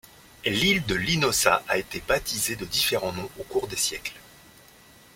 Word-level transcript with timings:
L'île 0.47 0.83
de 0.87 0.95
Linosa 0.95 1.63
a 1.67 1.77
été 1.77 2.01
baptisée 2.07 2.55
de 2.55 2.65
différents 2.65 3.13
noms 3.13 3.29
au 3.39 3.43
cours 3.43 3.67
des 3.67 3.75
siècles. 3.77 4.17